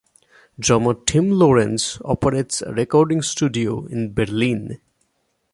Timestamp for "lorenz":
1.29-2.01